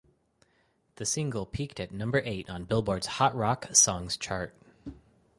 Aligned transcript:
The 0.95 1.05
single 1.05 1.45
peaked 1.45 1.79
at 1.79 1.91
number 1.91 2.23
eight 2.25 2.49
on 2.49 2.63
"Billboard"s 2.63 3.05
Hot 3.05 3.35
Rock 3.35 3.67
Songs 3.75 4.17
chart. 4.17 4.55